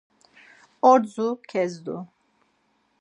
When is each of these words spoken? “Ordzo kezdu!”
“Ordzo 0.81 1.27
kezdu!” 1.49 1.99